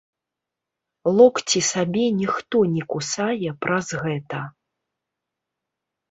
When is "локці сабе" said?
1.17-2.05